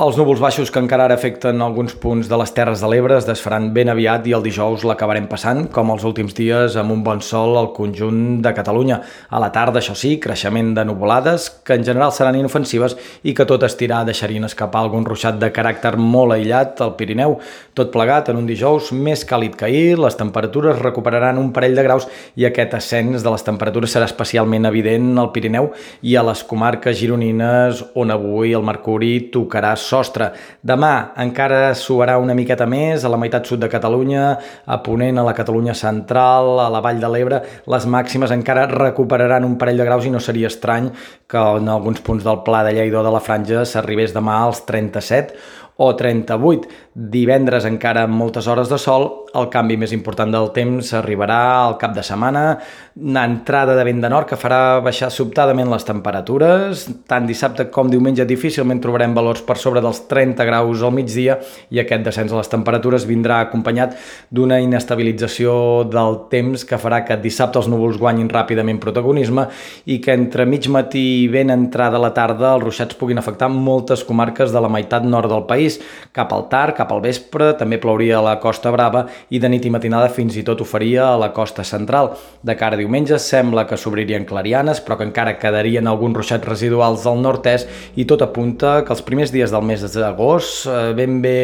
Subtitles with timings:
[0.00, 3.26] Els núvols baixos que encara ara afecten alguns punts de les Terres de l'Ebre es
[3.28, 7.18] desfaran ben aviat i el dijous l'acabarem passant, com els últims dies, amb un bon
[7.20, 8.96] sol al conjunt de Catalunya.
[9.28, 12.94] A la tarda, això sí, creixement de nuvolades, que en general seran inofensives
[13.28, 17.36] i que tot estirà deixarien escapar algun ruixat de caràcter molt aïllat al Pirineu.
[17.76, 21.84] Tot plegat en un dijous més càlid que ahir, les temperatures recuperaran un parell de
[21.84, 22.08] graus
[22.40, 26.96] i aquest ascens de les temperatures serà especialment evident al Pirineu i a les comarques
[27.04, 30.30] gironines on avui el mercuri tocarà sostre.
[30.62, 34.24] Demà encara suarà una miqueta més a la meitat sud de Catalunya,
[34.66, 37.42] a Ponent, a la Catalunya central, a la Vall de l'Ebre.
[37.70, 40.90] Les màximes encara recuperaran un parell de graus i no seria estrany
[41.30, 44.64] que en alguns punts del Pla de Lleida o de la Franja s'arribés demà als
[44.68, 45.34] 37
[45.80, 46.68] o 38.
[46.92, 51.76] Divendres encara amb moltes hores de sol, el canvi més important del temps arribarà al
[51.80, 52.58] cap de setmana,
[53.00, 57.88] una entrada de vent de nord que farà baixar sobtadament les temperatures, tant dissabte com
[57.88, 61.38] diumenge difícilment trobarem valors per sobre dels 30 graus al migdia
[61.70, 63.96] i aquest descens a les temperatures vindrà acompanyat
[64.34, 65.54] d'una inestabilització
[65.88, 69.46] del temps que farà que dissabte els núvols guanyin ràpidament protagonisme
[69.86, 74.02] i que entre mig matí i ben entrada la tarda els ruixats puguin afectar moltes
[74.04, 75.69] comarques de la meitat nord del país,
[76.16, 79.66] cap al tard, cap al vespre, també plouria a la Costa Brava i de nit
[79.66, 82.14] i matinada fins i tot ho faria a la costa central.
[82.42, 87.06] De cara a diumenge sembla que s'obririen clarianes, però que encara quedarien alguns ruixats residuals
[87.06, 87.68] al nord-est
[88.00, 91.36] i tot apunta que els primers dies del mes d'agost, eh, ben bé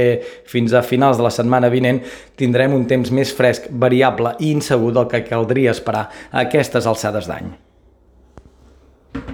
[0.48, 2.02] fins a finals de la setmana vinent,
[2.36, 7.30] tindrem un temps més fresc, variable i insegur del que caldria esperar a aquestes alçades
[7.30, 7.65] d'any.